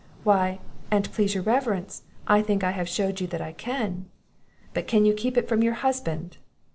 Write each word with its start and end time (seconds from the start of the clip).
"Why, 0.23 0.57
an't 0.89 1.11
please 1.11 1.35
your 1.35 1.43
reverence, 1.43 2.01
I 2.25 2.41
think 2.41 2.63
I 2.63 2.71
have 2.71 2.89
shewed 2.89 3.21
you 3.21 3.27
that 3.27 3.39
I 3.39 3.51
can." 3.51 4.07
"But 4.73 4.87
can 4.87 5.05
you 5.05 5.13
keep 5.13 5.37
it 5.37 5.47
from 5.47 5.61
your 5.61 5.75
husband?" 5.75 6.37